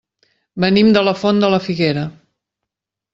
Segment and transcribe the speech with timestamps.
[0.63, 2.07] Venim de la Font de la Figuera.